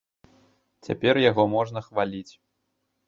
Цяпер 0.87 1.15
яго 1.29 1.43
можна 1.55 1.79
хваліць. 1.89 2.29